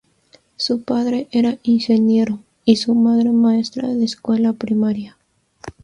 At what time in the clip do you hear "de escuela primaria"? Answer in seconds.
3.89-5.15